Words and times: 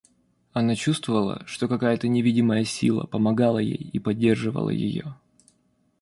Она 0.51 0.73
чувствовала, 0.73 1.43
что 1.45 1.67
какая-то 1.67 2.07
невидимая 2.07 2.63
сила 2.63 3.05
помогала 3.05 3.59
ей 3.59 3.75
и 3.93 3.99
поддерживала 3.99 4.71
ее. 4.71 5.13